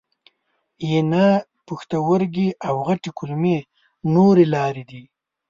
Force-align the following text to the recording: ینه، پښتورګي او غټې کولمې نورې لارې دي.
ینه، 0.91 1.27
پښتورګي 1.67 2.49
او 2.67 2.75
غټې 2.87 3.09
کولمې 3.17 3.57
نورې 4.13 4.45
لارې 4.55 4.83
دي. 4.89 5.03